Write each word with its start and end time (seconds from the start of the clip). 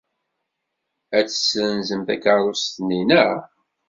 Ad 1.17 1.25
tessenzem 1.27 2.01
takeṛṛust-nni, 2.07 3.01
naɣ? 3.09 3.37